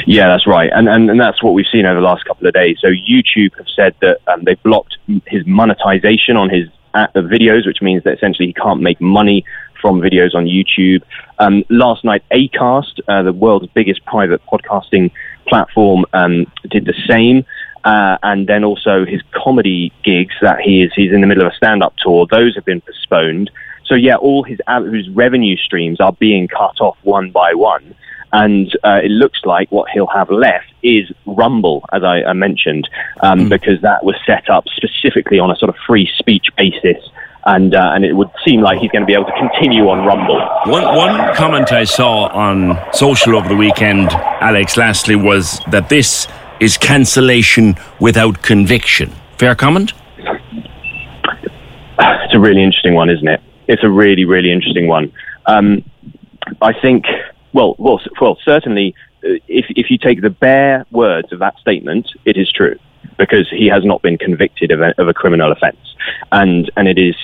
Yeah, 0.06 0.28
that's 0.28 0.48
right, 0.48 0.70
and, 0.74 0.88
and 0.90 1.10
and 1.10 1.20
that's 1.20 1.44
what 1.44 1.54
we've 1.54 1.72
seen 1.72 1.86
over 1.86 2.00
the 2.00 2.06
last 2.06 2.26
couple 2.26 2.48
of 2.48 2.54
days. 2.54 2.78
So 2.80 2.88
YouTube 2.88 3.56
have 3.58 3.68
said 3.76 3.96
that 4.02 4.18
um, 4.28 4.44
they've 4.44 4.62
blocked 4.64 4.98
his 5.28 5.46
monetization 5.46 6.38
on 6.38 6.50
his 6.50 6.68
uh, 6.94 7.08
videos, 7.16 7.66
which 7.68 7.82
means 7.82 8.04
that 8.04 8.14
essentially 8.14 8.48
he 8.48 8.54
can't 8.54 8.82
make 8.82 9.00
money 9.00 9.46
from 9.82 10.02
videos 10.02 10.36
on 10.36 10.46
YouTube. 10.46 11.02
Um, 11.40 11.64
last 11.70 12.04
night, 12.04 12.24
Acast, 12.32 13.00
uh, 13.08 13.24
the 13.24 13.34
world's 13.34 13.68
biggest 13.74 14.04
private 14.06 14.42
podcasting 14.46 15.12
platform, 15.48 16.06
um, 16.14 16.46
did 16.70 16.86
the 16.86 16.96
same. 17.08 17.46
Uh, 17.84 18.18
and 18.24 18.46
then 18.48 18.66
also 18.66 19.06
his 19.06 19.22
comedy 19.32 19.94
gigs 20.04 20.36
that 20.42 20.60
he 20.60 20.84
is 20.84 20.92
he's 20.96 21.14
in 21.14 21.22
the 21.22 21.28
middle 21.28 21.46
of 21.46 21.54
a 21.54 21.56
stand-up 21.56 21.94
tour. 21.98 22.28
Those 22.30 22.54
have 22.56 22.66
been 22.66 22.82
postponed. 22.82 23.50
So 23.86 23.96
yeah, 23.96 24.16
all 24.16 24.44
his 24.44 24.60
his 24.92 25.10
revenue 25.10 25.56
streams 25.56 26.00
are 26.02 26.12
being 26.12 26.48
cut 26.48 26.82
off 26.82 26.98
one 27.04 27.32
by 27.32 27.54
one. 27.54 27.96
And 28.32 28.72
uh, 28.84 29.00
it 29.04 29.10
looks 29.10 29.40
like 29.44 29.72
what 29.72 29.90
he'll 29.90 30.08
have 30.08 30.30
left 30.30 30.72
is 30.84 31.12
Rumble, 31.26 31.84
as 31.92 32.04
I, 32.04 32.22
I 32.24 32.34
mentioned, 32.34 32.88
um, 33.22 33.40
mm. 33.40 33.50
because 33.50 33.82
that 33.82 34.04
was 34.04 34.16
set 34.26 34.50
up 34.50 34.66
specifically 34.68 35.40
on 35.40 35.50
a 35.50 35.56
sort 35.56 35.70
of 35.70 35.76
free 35.88 36.08
speech 36.18 36.48
basis 36.56 37.04
and 37.50 37.74
uh, 37.74 37.92
and 37.94 38.06
it 38.06 38.14
would 38.14 38.30
seem 38.46 38.62
like 38.62 38.80
he's 38.80 38.92
going 38.92 39.02
to 39.02 39.08
be 39.08 39.14
able 39.14 39.26
to 39.26 39.38
continue 39.38 39.90
on 39.90 40.06
Rumble. 40.06 40.40
One 40.72 40.84
one 40.96 41.36
comment 41.36 41.72
I 41.72 41.84
saw 41.84 42.28
on 42.28 42.78
social 42.94 43.36
over 43.36 43.48
the 43.48 43.56
weekend, 43.56 44.10
Alex, 44.40 44.78
lastly, 44.78 45.16
was 45.16 45.60
that 45.72 45.90
this 45.90 46.28
is 46.60 46.78
cancellation 46.78 47.76
without 48.00 48.44
conviction. 48.44 49.12
Fair 49.38 49.56
comment. 49.56 49.94
It's 52.00 52.36
a 52.36 52.40
really 52.40 52.64
interesting 52.64 52.94
one, 52.94 53.10
isn't 53.10 53.28
it? 53.28 53.42
It's 53.68 53.84
a 53.84 53.90
really 53.90 54.26
really 54.26 54.52
interesting 54.52 54.88
one. 54.88 55.12
Um, 55.46 55.84
I 56.62 56.74
think. 56.80 57.06
Well, 57.52 57.76
well, 57.80 58.00
well. 58.22 58.38
Certainly, 58.46 58.94
uh, 59.24 59.42
if 59.48 59.66
if 59.70 59.90
you 59.90 59.98
take 59.98 60.22
the 60.22 60.30
bare 60.30 60.86
words 60.92 61.34
of 61.34 61.40
that 61.40 61.58
statement, 61.58 62.08
it 62.26 62.38
is 62.38 62.52
true 62.52 62.78
because 63.18 63.50
he 63.50 63.66
has 63.68 63.84
not 63.84 64.04
been 64.04 64.20
convicted 64.20 64.70
of 64.70 64.82
a, 64.82 64.94
of 65.02 65.08
a 65.08 65.16
criminal 65.16 65.52
offence, 65.52 65.96
and 66.32 66.72
and 66.78 66.88
it 66.88 67.00
is 67.00 67.16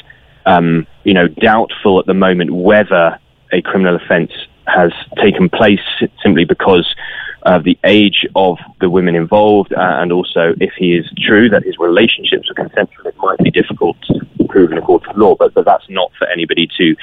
um, 0.46 0.88
you 1.04 1.14
know, 1.14 1.28
doubtful 1.28 2.00
at 2.00 2.06
the 2.06 2.14
moment 2.14 2.52
whether 2.52 3.20
a 3.52 3.62
criminal 3.62 3.96
offence 3.96 4.32
has 4.68 4.92
taken 5.22 5.50
place 5.50 5.80
simply 6.24 6.46
because 6.46 6.94
of 7.44 7.64
the 7.64 7.78
age 7.84 8.26
of 8.36 8.58
the 8.82 8.90
women 8.90 9.16
involved, 9.16 9.72
uh, 9.72 9.78
and 9.80 10.12
also 10.12 10.56
if 10.60 10.74
he 10.78 10.94
is 10.94 11.06
true 11.26 11.48
that 11.50 11.64
his 11.64 11.78
relationships 11.78 12.50
are 12.50 12.56
consensual, 12.56 13.06
it 13.06 13.16
might 13.18 13.38
be 13.40 13.52
difficult 13.52 13.96
to 14.08 14.48
prove 14.50 14.72
in 14.72 14.78
a 14.80 14.82
court 14.82 15.08
of 15.08 15.16
law. 15.16 15.36
But, 15.36 15.54
but 15.54 15.66
that's 15.66 15.88
not 15.90 16.12
for 16.18 16.28
anybody 16.28 16.68
to 16.78 16.96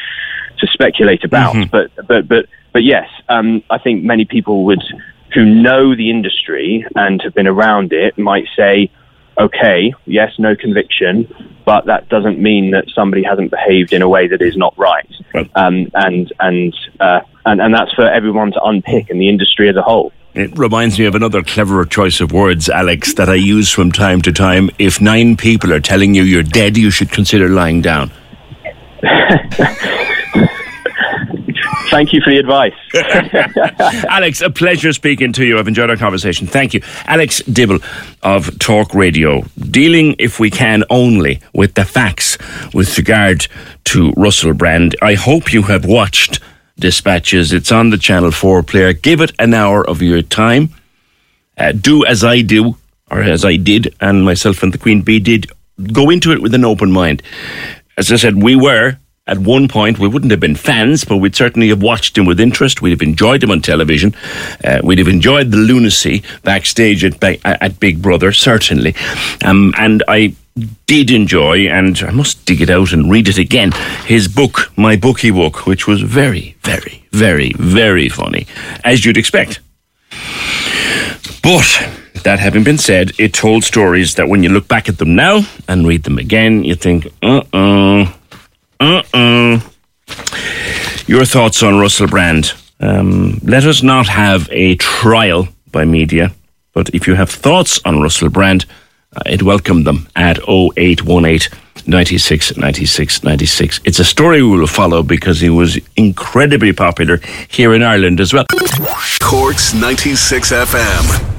to 0.59 0.67
speculate 0.67 1.25
about. 1.25 1.55
Mm-hmm. 1.55 1.71
But 1.71 1.91
but 2.09 2.29
but 2.29 2.47
but 2.73 2.83
yes, 2.83 3.09
um, 3.29 3.63
I 3.71 3.79
think 3.79 4.03
many 4.03 4.25
people 4.25 4.65
would 4.65 4.83
who 5.33 5.45
know 5.45 5.95
the 5.95 6.11
industry 6.11 6.85
and 6.97 7.23
have 7.23 7.35
been 7.35 7.47
around 7.47 7.93
it 7.93 8.19
might 8.19 8.47
say, 8.57 8.91
okay, 9.39 9.95
yes, 10.07 10.33
no 10.39 10.55
conviction, 10.55 11.51
but 11.64 11.87
that 11.87 12.09
doesn't 12.09 12.38
mean 12.38 12.71
that 12.73 12.87
somebody 12.95 13.23
hasn't 13.23 13.50
behaved 13.50 13.92
in 13.92 14.02
a 14.02 14.09
way 14.09 14.26
that 14.28 14.42
is 14.42 14.57
not 14.57 14.76
right. 14.76 15.09
Um, 15.54 15.90
and 15.95 16.33
and, 16.40 16.76
uh, 17.00 17.21
and 17.45 17.61
and 17.61 17.75
that's 17.75 17.92
for 17.92 18.09
everyone 18.09 18.52
to 18.52 18.62
unpick 18.62 19.11
in 19.11 19.19
the 19.19 19.28
industry 19.28 19.69
as 19.69 19.76
a 19.76 19.83
whole. 19.83 20.12
It 20.35 20.57
reminds 20.59 20.99
me 20.99 21.04
of 21.04 21.14
another 21.14 21.42
cleverer 21.42 21.85
choice 21.85 22.21
of 22.21 22.33
words, 22.33 22.71
Alex, 22.71 23.14
that 23.14 23.28
I 23.28 23.35
use 23.35 23.71
from 23.71 23.92
time 23.92 24.23
to 24.23 24.33
time. 24.33 24.71
If 24.78 24.99
nine 24.99 25.37
people 25.37 25.75
are 25.75 25.81
telling 25.81 26.14
you 26.14 26.23
you're 26.23 26.42
dead, 26.42 26.78
you 26.78 26.90
should 26.90 27.11
consider 27.11 27.50
lying 27.50 27.83
down. 27.83 28.11
Thank 31.93 32.15
you 32.15 32.23
for 32.23 32.31
the 32.31 32.39
advice. 32.39 32.73
Alex, 34.09 34.41
a 34.41 34.49
pleasure 34.49 34.95
speaking 34.95 35.31
to 35.35 35.45
you. 35.45 35.59
I've 35.59 35.69
enjoyed 35.69 35.91
our 35.91 35.97
conversation. 35.99 36.47
Thank 36.47 36.73
you. 36.73 36.81
Alex 37.05 37.43
Dibble 37.43 37.81
of 38.23 38.59
Talk 38.59 38.95
Radio, 38.95 39.43
dealing, 39.59 40.17
if 40.19 40.41
we 40.41 40.49
can, 40.51 40.85
only 40.89 41.41
with 41.53 41.75
the 41.75 41.85
facts 41.85 42.39
with 42.73 42.97
regard 42.97 43.47
to 43.85 44.11
Russell 44.17 44.55
Brand. 44.55 44.97
I 45.03 45.13
hope 45.13 45.53
you 45.53 45.63
have 45.65 45.85
watched 45.85 46.41
Dispatches. 46.79 47.53
It's 47.53 47.71
on 47.71 47.91
the 47.91 47.99
Channel 47.99 48.31
4 48.31 48.63
player. 48.63 48.95
Give 48.95 49.21
it 49.21 49.33
an 49.39 49.53
hour 49.53 49.87
of 49.87 50.01
your 50.01 50.23
time. 50.23 50.71
Uh, 51.59 51.73
do 51.73 52.07
as 52.07 52.25
I 52.25 52.41
do, 52.41 52.77
or 53.11 53.21
as 53.21 53.45
I 53.45 53.57
did, 53.57 53.95
and 54.01 54.25
myself 54.25 54.63
and 54.63 54.73
the 54.73 54.79
Queen 54.79 55.03
Bee 55.03 55.21
did. 55.21 55.53
Go 55.93 56.09
into 56.09 56.33
it 56.33 56.41
with 56.41 56.55
an 56.55 56.65
open 56.65 56.91
mind. 56.91 57.23
As 57.99 58.11
I 58.11 58.17
said, 58.17 58.43
we 58.43 58.57
were 58.57 58.97
at 59.29 59.38
one 59.38 59.69
point, 59.69 60.00
we 60.00 60.09
wouldn't 60.09 60.33
have 60.33 60.41
been 60.41 60.57
fans, 60.57 61.05
but 61.05 61.19
we'd 61.19 61.37
certainly 61.37 61.69
have 61.69 61.81
watched 61.81 62.19
him 62.19 62.25
with 62.25 62.41
interest. 62.41 62.83
We'd 62.83 62.91
have 62.91 63.02
enjoyed 63.02 63.43
him 63.43 63.52
on 63.52 63.62
television. 63.62 64.17
Uh, 64.64 64.81
we'd 64.83 64.99
have 64.99 65.07
enjoyed 65.07 65.52
the 65.52 65.59
lunacy 65.59 66.25
backstage 66.43 67.05
at, 67.05 67.23
at 67.45 67.79
Big 67.79 68.02
Brother, 68.02 68.33
certainly. 68.33 68.97
Um, 69.45 69.75
and 69.79 70.02
I 70.09 70.35
did 70.87 71.12
enjoy, 71.12 71.69
and 71.69 71.97
I 72.02 72.11
must 72.11 72.45
dig 72.47 72.62
it 72.62 72.71
out 72.71 72.93
and 72.93 73.12
read 73.12 73.29
it 73.29 73.38
again, 73.38 73.71
his 74.07 74.26
book, 74.26 74.73
My 74.76 74.97
Booky 74.97 75.31
Wook, 75.31 75.67
which 75.67 75.87
was 75.87 76.02
very, 76.02 76.57
very, 76.62 77.07
very, 77.12 77.52
very 77.59 78.09
funny, 78.09 78.49
as 78.85 79.05
you'd 79.05 79.17
expect. 79.17 79.61
But 81.45 81.91
that 82.25 82.41
having 82.41 82.64
been 82.64 82.79
said, 82.79 83.12
it 83.19 83.35
told 83.35 83.62
stories 83.62 84.17
that 84.17 84.29
when 84.29 84.43
you 84.43 84.49
look 84.49 84.67
back 84.67 84.88
at 84.88 84.99
them 84.99 85.14
now 85.14 85.43
and 85.69 85.87
read 85.87 86.02
them 86.02 86.19
again, 86.19 86.64
you 86.64 86.75
think, 86.75 87.07
uh 87.23 87.43
uh, 87.52 87.57
uh 87.57 88.12
uh. 88.83 89.61
Your 91.07 91.25
thoughts 91.25 91.62
on 91.62 91.79
Russell 91.79 92.09
Brand? 92.09 92.53
Um, 92.81 93.39
let 93.45 93.65
us 93.65 93.83
not 93.83 94.09
have 94.09 94.49
a 94.51 94.75
trial 94.77 95.49
by 95.71 95.85
media, 95.85 96.33
but 96.73 96.89
if 96.91 97.07
you 97.07 97.15
have 97.15 97.31
thoughts 97.31 97.81
on 97.85 98.01
Russell 98.01 98.29
Brand, 98.29 98.67
uh, 99.15 99.21
I'd 99.27 99.43
welcome 99.43 99.85
them 99.85 100.09
at 100.17 100.39
0818 100.49 101.51
96 101.87 102.57
96 102.57 103.23
96. 103.23 103.81
It's 103.85 103.99
a 103.99 104.05
story 104.05 104.43
we 104.43 104.59
will 104.59 104.67
follow 104.67 105.03
because 105.03 105.41
he 105.41 105.51
was 105.51 105.79
incredibly 105.97 106.73
popular 106.73 107.21
here 107.49 107.75
in 107.75 107.83
Ireland 107.83 108.21
as 108.21 108.33
well. 108.33 108.47
Corks 109.21 109.75
96 109.75 110.53
FM. 110.53 111.32